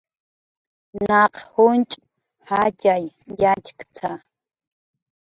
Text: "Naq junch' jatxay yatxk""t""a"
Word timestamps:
"Naq 1.07 1.33
junch' 1.53 2.01
jatxay 2.49 3.03
yatxk""t""a" 3.39 4.11